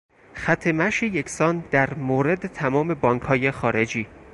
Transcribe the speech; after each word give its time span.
خط 0.33 0.67
مشی 0.67 1.07
یکسان 1.07 1.63
در 1.71 1.93
مورد 1.93 2.47
تمام 2.47 2.93
بانکهای 2.93 3.51
خارجی 3.51 4.07